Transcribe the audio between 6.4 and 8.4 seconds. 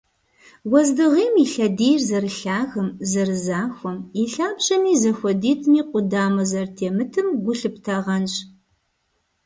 зэрытемытым гу лъыптагъэнщ.